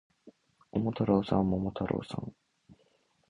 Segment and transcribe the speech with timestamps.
[0.71, 2.33] 桃太郎さん、桃太郎さん